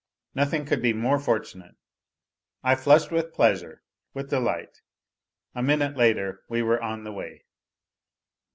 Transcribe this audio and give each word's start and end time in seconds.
Nothing 0.33 0.65
could 0.65 0.81
be 0.81 0.93
more 0.93 1.19
fortunate! 1.19 1.75
I 2.63 2.73
flushed 2.73 3.11
with 3.11 3.33
pleasure, 3.35 3.83
with 4.15 4.31
delight; 4.31 4.81
a 5.53 5.61
minute 5.61 5.95
later 5.95 6.41
we 6.49 6.63
were 6.63 6.81
on 6.81 7.03
the 7.03 7.11
way. 7.13 7.43